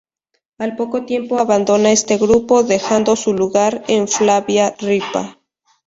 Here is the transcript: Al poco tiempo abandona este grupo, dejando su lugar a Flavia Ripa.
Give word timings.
Al 0.57 0.75
poco 0.75 1.05
tiempo 1.05 1.37
abandona 1.37 1.91
este 1.91 2.17
grupo, 2.17 2.63
dejando 2.63 3.15
su 3.15 3.33
lugar 3.35 3.83
a 3.87 4.07
Flavia 4.07 4.73
Ripa. 4.79 5.37